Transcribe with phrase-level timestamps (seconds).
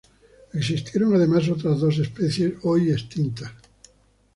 [0.53, 3.51] Existieron además otras dos especies hoy extintas.